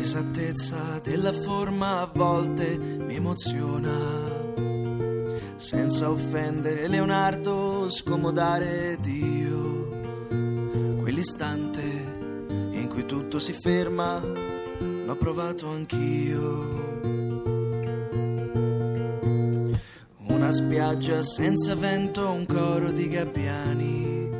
[0.00, 3.92] L'esattezza della forma a volte mi emoziona.
[5.56, 9.90] Senza offendere Leonardo, scomodare Dio.
[11.02, 11.82] Quell'istante
[12.48, 16.48] in cui tutto si ferma, l'ho provato anch'io.
[20.28, 24.30] Una spiaggia senza vento, un coro di gabbiani.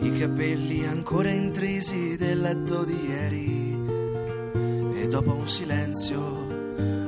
[0.00, 3.67] I capelli ancora intrisi del letto di ieri.
[5.00, 6.20] E dopo un silenzio,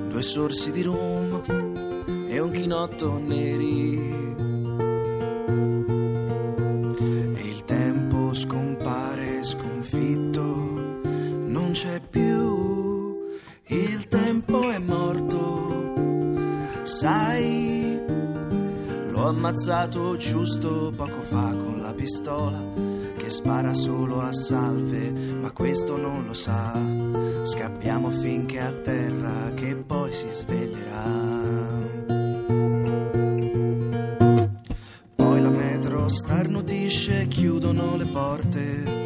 [0.09, 1.43] due sorsi di rum
[2.29, 3.99] e un chinotto neri.
[7.35, 10.45] E il tempo scompare sconfitto,
[11.47, 13.19] non c'è più.
[13.67, 15.93] Il tempo è morto,
[16.83, 17.99] sai.
[19.11, 22.90] L'ho ammazzato giusto poco fa con la pistola
[23.31, 26.79] spara solo a salve, ma questo non lo sa.
[27.43, 32.09] Scappiamo finché a terra che poi si sveglierà.
[35.15, 38.99] Poi la metro starnutisce, chiudono le porte.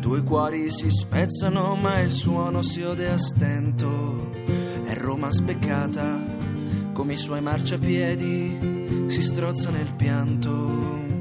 [0.00, 4.30] Due cuori si spezzano, ma il suono si ode a stento.
[4.84, 6.18] È Roma speccata,
[6.92, 11.11] come i suoi marciapiedi, si strozza nel pianto.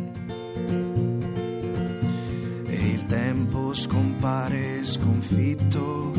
[4.22, 6.14] Scompare sconfitto,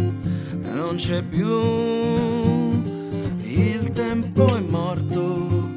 [0.75, 1.47] non c'è più.
[3.45, 5.69] Il tempo è morto,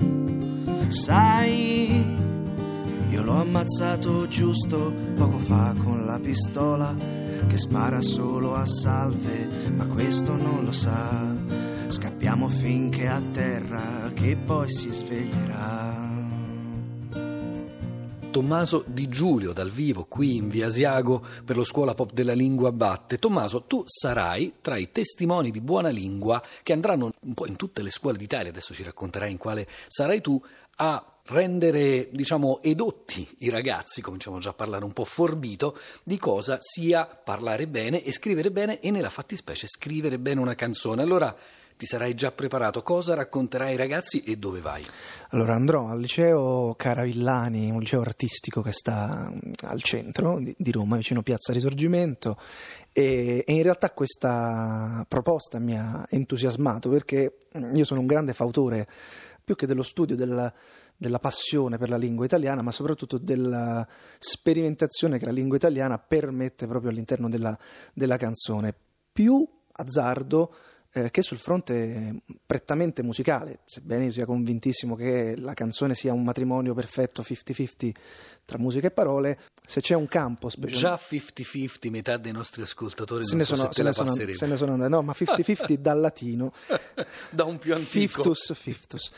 [0.87, 2.03] sai.
[3.09, 6.95] Io l'ho ammazzato giusto poco fa con la pistola
[7.45, 11.31] che spara solo a salve, ma questo non lo sa.
[11.87, 15.84] Scappiamo finché a terra che poi si sveglierà.
[18.35, 22.73] Tommaso Di Giulio dal vivo qui in Via Asiago per lo Scuola Pop della Lingua
[22.73, 23.15] Batte.
[23.15, 27.81] Tommaso, tu sarai tra i testimoni di buona lingua che andranno un po' in tutte
[27.81, 30.37] le scuole d'Italia, adesso ci racconterai in quale sarai tu,
[30.75, 36.57] a rendere, diciamo, edotti i ragazzi, cominciamo già a parlare un po' forbito, di cosa
[36.59, 41.01] sia parlare bene e scrivere bene e nella fattispecie scrivere bene una canzone.
[41.01, 41.33] Allora
[41.77, 44.83] ti sarai già preparato, cosa racconterai ai ragazzi e dove vai?
[45.29, 50.95] Allora andrò al liceo Caravillani, un liceo artistico che sta mm, al centro di, Roma,
[50.95, 52.37] vicino Piazza Risorgimento
[52.93, 57.37] e, e in realtà questa proposta mi ha entusiasmato perché
[57.73, 58.87] io sono un grande fautore
[59.43, 60.51] più che dello studio della,
[60.97, 63.87] della passione per la lingua italiana, ma soprattutto della
[64.17, 67.57] sperimentazione che la lingua italiana permette proprio all'interno della,
[67.93, 68.73] della canzone.
[69.13, 70.53] Più azzardo
[70.95, 76.23] eh, che sul fronte prettamente musicale, sebbene io sia convintissimo che la canzone sia un
[76.23, 77.91] matrimonio perfetto 50-50
[78.45, 83.35] tra musica e parole, se c'è un campo Già 50-50, metà dei nostri ascoltatori se
[83.35, 85.73] ne so sono, se se te ne sono, se ne sono andati, no, ma 50-50
[85.81, 86.53] dal latino,
[87.31, 88.21] da un più antico.
[88.21, 89.11] Fiftus, fiftus,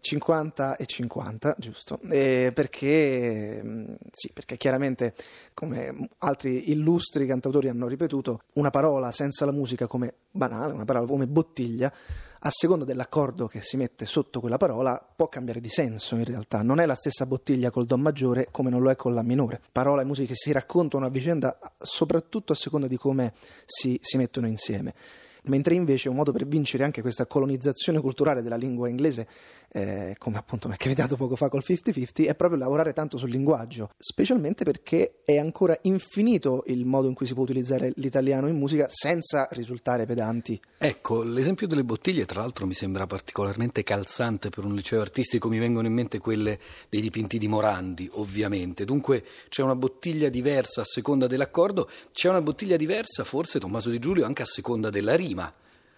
[0.00, 1.98] 50 e 50, giusto?
[2.08, 5.14] Eh, perché, mh, sì, perché chiaramente,
[5.52, 11.04] come altri illustri cantautori hanno ripetuto, una parola senza la musica come banale, una parola
[11.18, 11.92] come bottiglia,
[12.40, 16.62] a seconda dell'accordo che si mette sotto quella parola, può cambiare di senso in realtà.
[16.62, 19.60] Non è la stessa bottiglia col Do maggiore come non lo è con La minore.
[19.72, 23.34] Parola e musica si raccontano a vicenda, soprattutto a seconda di come
[23.66, 24.94] si, si mettono insieme
[25.44, 29.26] mentre invece un modo per vincere anche questa colonizzazione culturale della lingua inglese,
[29.72, 33.30] eh, come appunto mi è capitato poco fa col 50-50, è proprio lavorare tanto sul
[33.30, 38.56] linguaggio, specialmente perché è ancora infinito il modo in cui si può utilizzare l'italiano in
[38.56, 40.60] musica senza risultare pedanti.
[40.78, 45.48] Ecco, l'esempio delle bottiglie, tra l'altro, mi sembra particolarmente calzante per un liceo artistico.
[45.48, 48.84] Mi vengono in mente quelle dei dipinti di Morandi, ovviamente.
[48.84, 53.98] Dunque c'è una bottiglia diversa a seconda dell'accordo, c'è una bottiglia diversa, forse Tommaso Di
[53.98, 55.52] Giulio, anche a seconda della rima.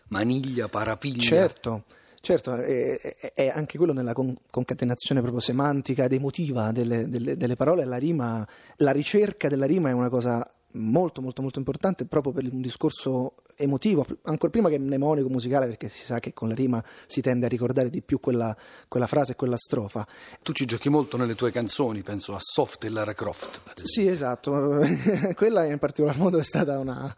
[0.09, 1.23] Maniglia, parapiglia.
[1.23, 1.85] Certo.
[2.23, 7.87] Certo, è, anche quello nella con- concatenazione proprio semantica ed emotiva delle, delle- delle parole,
[7.87, 8.47] la rima,
[8.77, 13.35] la ricerca della rima è una cosa molto molto molto importante proprio per un discorso
[13.57, 17.47] emotivo, ancora prima che mnemonico musicale, perché si sa che con la rima si tende
[17.47, 18.57] a ricordare di più quella,
[18.89, 20.07] quella frase e quella strofa.
[20.43, 23.61] Tu ci giochi molto nelle tue canzoni, penso a Soft e Lara Croft.
[23.83, 24.81] Sì, esatto,
[25.37, 27.15] quella in particolar modo è stata una...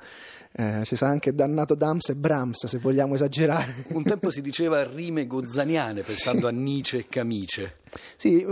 [0.53, 3.85] eh, ci sa anche dannato Dams e Brahms, se vogliamo esagerare.
[3.91, 7.79] Un tempo si diceva rime gozzaniane, pensando a Nietzsche e Camice.
[8.17, 8.45] Sì,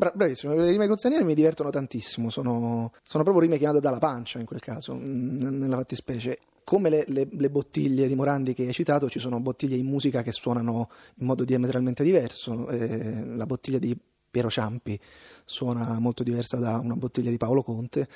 [0.00, 0.54] bra- bravissimo.
[0.54, 2.30] Le rime gozzaniane mi divertono tantissimo.
[2.30, 6.38] Sono, sono proprio rime chiamate dalla pancia in quel caso, n- nella fattispecie.
[6.64, 10.22] Come le, le- le bottiglie di Morandi che hai citato, ci sono bottiglie in musica
[10.22, 12.68] che suonano in modo diametralmente diverso.
[12.68, 13.96] Eh, la bottiglia di
[14.30, 14.98] Piero Ciampi
[15.44, 18.08] suona molto diversa da una bottiglia di Paolo Conte,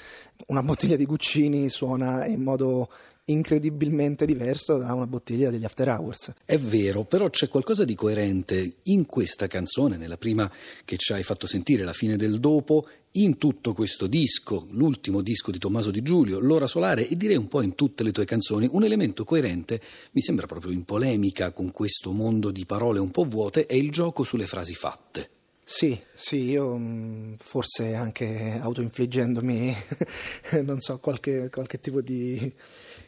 [0.46, 2.88] una bottiglia di Guccini suona in modo
[3.26, 6.32] incredibilmente diverso da una bottiglia degli After Hours.
[6.44, 10.50] È vero, però c'è qualcosa di coerente in questa canzone, nella prima
[10.84, 15.50] che ci hai fatto sentire, La fine del dopo, in tutto questo disco, l'ultimo disco
[15.50, 18.68] di Tommaso Di Giulio, L'ora solare e direi un po' in tutte le tue canzoni,
[18.70, 19.80] un elemento coerente,
[20.12, 23.90] mi sembra proprio in polemica con questo mondo di parole un po' vuote, è il
[23.90, 25.30] gioco sulle frasi fatte.
[25.66, 29.74] Sì, sì, io mm, forse anche autoinfliggendomi,
[30.62, 32.52] non so, qualche, qualche tipo di,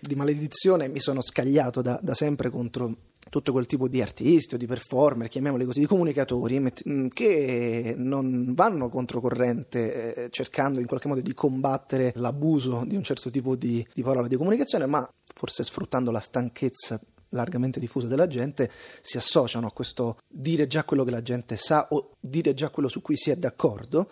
[0.07, 2.95] di, maledizione, mi sono scagliato da, da, sempre contro
[3.29, 8.55] tutto quel tipo di artisti o di performer, chiamiamoli così, di comunicatori mm, che non
[8.55, 13.87] vanno controcorrente eh, cercando in qualche modo di combattere l'abuso di un certo tipo di,
[13.93, 17.01] di parola di comunicazione, ma forse sfruttando la stanchezza
[17.31, 18.71] largamente diffusa della gente
[19.03, 22.89] si associano a questo dire già quello che la gente sa o dire già quello
[22.89, 24.11] su cui si è d'accordo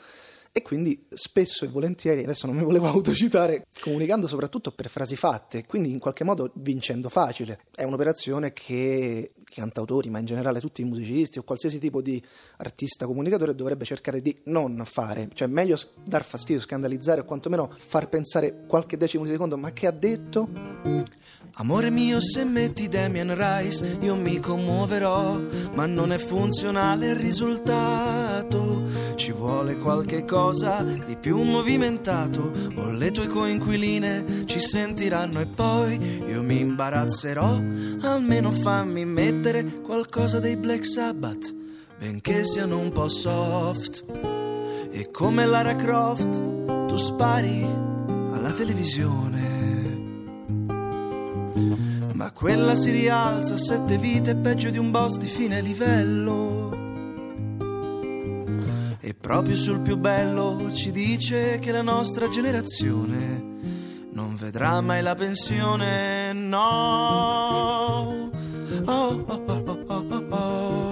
[0.56, 5.66] e quindi spesso e volentieri, adesso non mi volevo autocitare, comunicando soprattutto per frasi fatte,
[5.66, 7.64] quindi in qualche modo vincendo facile.
[7.74, 12.22] È un'operazione che cantautori, ma in generale tutti i musicisti o qualsiasi tipo di
[12.58, 15.28] artista comunicatore dovrebbe cercare di non fare.
[15.34, 19.88] Cioè meglio dar fastidio, scandalizzare o quantomeno far pensare qualche decimo di secondo, ma che
[19.88, 20.48] ha detto?
[21.54, 25.40] Amore mio, se metti Damian Rice, io mi commuoverò,
[25.74, 28.82] ma non è funzionale il risultato.
[29.14, 32.52] Ci vuole qualche cosa qualcosa di più movimentato.
[32.76, 37.60] O le tue coinquiline ci sentiranno e poi io mi imbarazzerò.
[38.02, 41.54] Almeno fammi mettere qualcosa dei Black Sabbath
[41.98, 44.04] benché siano un po' soft.
[44.90, 47.64] E come Lara Croft tu spari
[48.32, 49.52] alla televisione.
[52.12, 56.73] Ma quella si rialza sette vite peggio di un boss di fine livello
[59.24, 63.42] proprio sul più bello ci dice che la nostra generazione
[64.12, 66.60] non vedrà mai la pensione, no.
[68.84, 69.24] Oh, oh,
[70.28, 70.84] oh,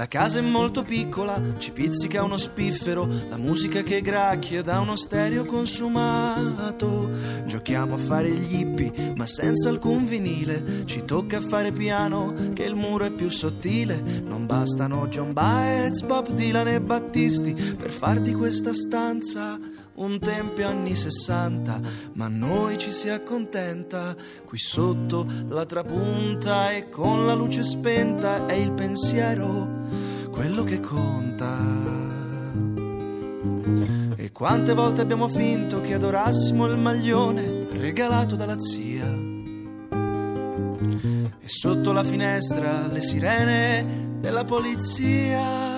[0.00, 4.96] la casa è molto piccola, ci pizzica uno spiffero, la musica che gracchia da uno
[4.96, 7.10] stereo consumato.
[7.44, 10.86] Giochiamo a fare gli hippie, ma senza alcun vinile.
[10.86, 14.02] Ci tocca fare piano, che il muro è più sottile.
[14.24, 19.58] Non bastano John Baez, Bob Dylan e Battisti per far di questa stanza
[20.00, 21.80] un tempio anni 60,
[22.14, 28.54] ma noi ci si accontenta qui sotto la trapunta e con la luce spenta è
[28.54, 29.89] il pensiero
[30.40, 31.54] quello che conta.
[34.16, 39.06] E quante volte abbiamo finto che adorassimo il maglione regalato dalla zia.
[41.40, 45.68] E sotto la finestra le sirene della polizia.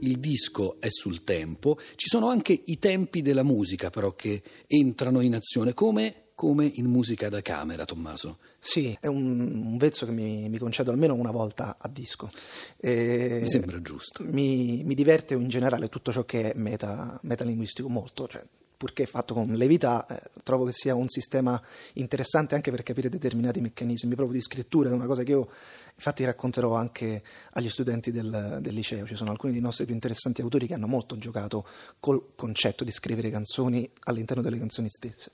[0.00, 5.20] Il disco è sul tempo, ci sono anche i tempi della musica però che entrano
[5.20, 8.38] in azione come come in musica da camera, Tommaso.
[8.58, 12.28] Sì, è un, un vezzo che mi, mi, concedo almeno una volta a disco.
[12.78, 14.24] E mi sembra giusto.
[14.24, 18.44] Mi, mi, diverte in generale tutto ciò che è meta, metalinguistico molto, cioè
[18.76, 21.62] purché fatto con levità, eh, trovo che sia un sistema
[21.92, 25.48] interessante anche per capire determinati meccanismi proprio di scrittura, è una cosa che io
[26.02, 27.22] infatti racconterò anche
[27.52, 29.06] agli studenti del, del, liceo.
[29.06, 31.64] Ci sono alcuni dei nostri più interessanti autori che hanno molto giocato
[32.00, 35.30] col concetto di scrivere canzoni all'interno delle canzoni stesse.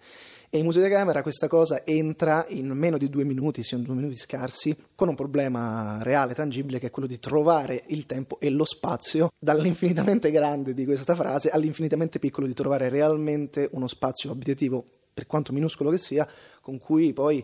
[0.51, 4.17] E in musica camera questa cosa entra in meno di due minuti, siano due minuti
[4.17, 8.65] scarsi, con un problema reale, tangibile, che è quello di trovare il tempo e lo
[8.65, 14.85] spazio dall'infinitamente grande di questa frase all'infinitamente piccolo di trovare realmente uno spazio abitativo,
[15.15, 16.29] per quanto minuscolo che sia,
[16.61, 17.43] con cui poi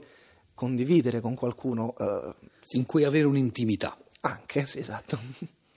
[0.54, 1.94] condividere con qualcuno.
[1.98, 2.34] Eh,
[2.72, 3.96] in cui avere un'intimità.
[4.20, 5.18] Anche, sì, esatto.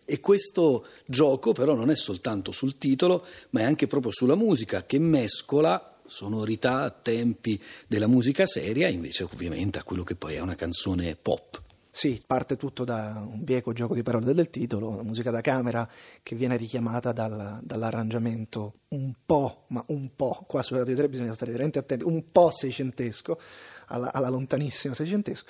[0.09, 4.85] E questo gioco però non è soltanto sul titolo, ma è anche proprio sulla musica
[4.85, 10.55] che mescola sonorità, tempi della musica seria, invece ovviamente a quello che poi è una
[10.55, 11.61] canzone pop.
[11.97, 15.89] Sì, parte tutto da un bieco gioco di parole del titolo, la musica da camera
[16.21, 21.33] che viene richiamata dal, dall'arrangiamento un po', ma un po', qua su Radio 3 bisogna
[21.33, 23.39] stare veramente attenti, un po' seicentesco,
[23.87, 25.45] alla, alla lontanissima seicentesco,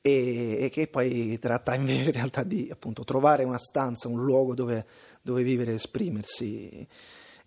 [0.00, 4.54] e, e, che poi tratta invece in realtà di appunto trovare una stanza, un luogo
[4.54, 4.84] dove,
[5.22, 6.86] dove vivere e esprimersi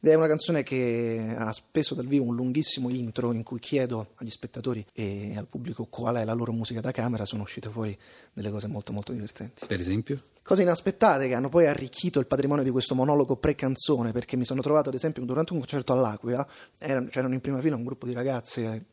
[0.05, 4.11] ed è una canzone che ha spesso dal vivo un lunghissimo intro in cui chiedo
[4.17, 7.97] agli spettatori e al pubblico qual è la loro musica da camera, sono uscite fuori
[8.31, 9.65] delle cose molto molto divertenti.
[9.65, 10.21] Per esempio?
[10.43, 14.61] Cose inaspettate che hanno poi arricchito il patrimonio di questo monologo pre-canzone, perché mi sono
[14.61, 16.47] trovato ad esempio durante un concerto all'Aquila,
[16.77, 18.85] erano, c'erano in prima fila un gruppo di ragazze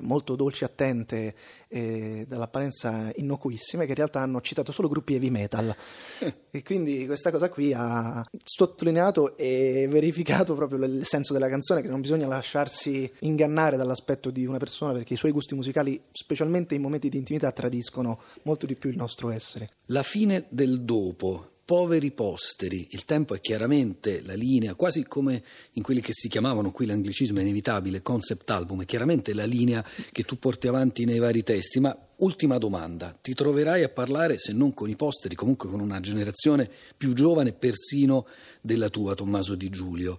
[0.00, 1.34] molto dolci, attente,
[1.68, 5.74] eh, dall'apparenza innocuissime, che in realtà hanno citato solo gruppi heavy metal.
[6.50, 11.88] e quindi questa cosa qui ha sottolineato e verificato proprio il senso della canzone, che
[11.88, 16.82] non bisogna lasciarsi ingannare dall'aspetto di una persona, perché i suoi gusti musicali, specialmente in
[16.82, 19.68] momenti di intimità, tradiscono molto di più il nostro essere.
[19.86, 22.88] La fine del dopo poveri posteri.
[22.90, 25.42] Il tempo è chiaramente la linea, quasi come
[25.72, 30.22] in quelli che si chiamavano, qui l'anglicismo inevitabile, concept album, è chiaramente la linea che
[30.24, 31.80] tu porti avanti nei vari testi.
[31.80, 36.00] Ma ultima domanda, ti troverai a parlare, se non con i posteri, comunque con una
[36.00, 38.26] generazione più giovane, persino
[38.60, 40.18] della tua, Tommaso Di Giulio.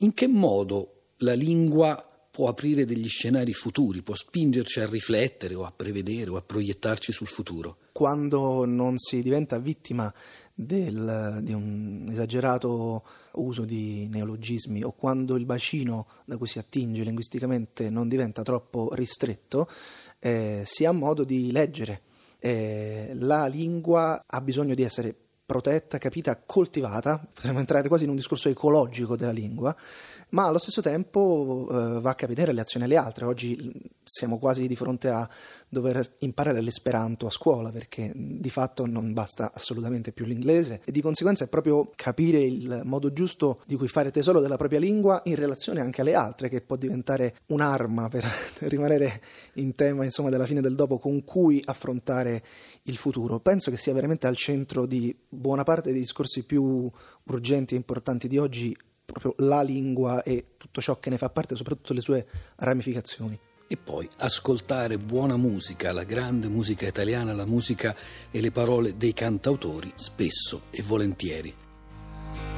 [0.00, 5.64] In che modo la lingua può aprire degli scenari futuri, può spingerci a riflettere o
[5.64, 7.76] a prevedere o a proiettarci sul futuro?
[7.92, 10.12] Quando non si diventa vittima
[10.54, 17.02] del, di un esagerato uso di neologismi o quando il bacino da cui si attinge
[17.02, 19.68] linguisticamente non diventa troppo ristretto,
[20.18, 22.00] eh, si ha modo di leggere.
[22.38, 25.14] Eh, la lingua ha bisogno di essere
[25.52, 29.76] protetta, capita, coltivata, potremmo entrare quasi in un discorso ecologico della lingua,
[30.32, 33.24] ma allo stesso tempo eh, va a capire le azioni alle altre.
[33.24, 33.72] Oggi
[34.02, 35.28] siamo quasi di fronte a
[35.68, 41.00] dover imparare l'esperanto a scuola perché di fatto non basta assolutamente più l'inglese e di
[41.00, 45.36] conseguenza è proprio capire il modo giusto di cui fare tesoro della propria lingua in
[45.36, 48.26] relazione anche alle altre che può diventare un'arma per
[48.68, 49.22] rimanere
[49.54, 52.42] in tema insomma, della fine del dopo con cui affrontare
[52.84, 53.38] il futuro.
[53.40, 56.90] Penso che sia veramente al centro di buona parte dei discorsi più
[57.24, 58.76] urgenti e importanti di oggi
[59.12, 62.26] proprio la lingua e tutto ciò che ne fa parte, soprattutto le sue
[62.56, 63.38] ramificazioni.
[63.66, 67.94] E poi ascoltare buona musica, la grande musica italiana, la musica
[68.30, 71.54] e le parole dei cantautori, spesso e volentieri.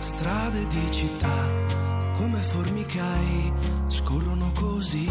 [0.00, 3.52] Strade di città come formicai
[3.88, 5.08] scorrono così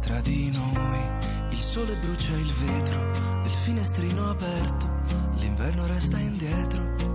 [0.00, 1.18] tra di noi.
[1.50, 3.10] Il sole brucia il vetro
[3.42, 4.88] del finestrino aperto,
[5.36, 7.10] l'inverno resta indietro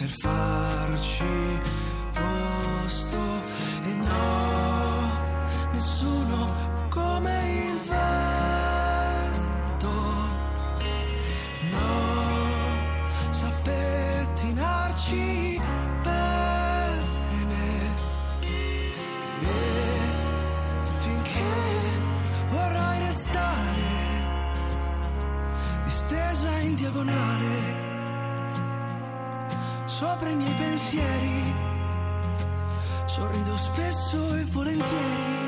[0.00, 1.24] per farci
[2.20, 3.18] posto
[3.84, 5.10] e no,
[5.72, 6.38] nessuno
[6.88, 7.34] come
[7.68, 9.92] il vento,
[11.70, 11.88] no,
[13.30, 15.60] sa pettinarci
[16.02, 17.68] bene
[19.30, 19.34] e
[21.00, 21.52] finché
[22.48, 23.82] vorrai restare
[25.84, 27.88] distesa in diagonale
[29.86, 31.39] sopra i miei pensieri
[33.20, 35.39] sorrido spesso e volentieri